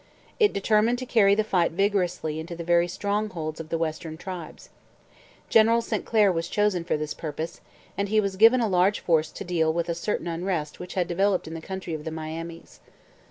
[0.39, 4.69] It determined to carry the fight vigorously into the very strongholds of the western tribes.
[5.47, 7.61] General St Clair was chosen for this purpose,
[7.95, 11.07] and he was given a large force to deal with a certain unrest which had
[11.07, 12.79] developed in the country of the Miamis.